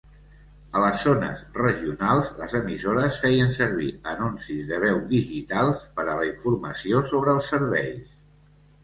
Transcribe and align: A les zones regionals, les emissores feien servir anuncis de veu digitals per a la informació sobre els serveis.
A 0.77 0.79
les 0.83 1.01
zones 1.07 1.41
regionals, 1.57 2.31
les 2.39 2.55
emissores 2.59 3.19
feien 3.25 3.53
servir 3.57 3.89
anuncis 4.13 4.63
de 4.71 4.79
veu 4.85 4.97
digitals 5.13 5.85
per 6.01 6.07
a 6.07 6.17
la 6.21 6.25
informació 6.31 7.03
sobre 7.13 7.37
els 7.39 7.51
serveis. 7.55 8.17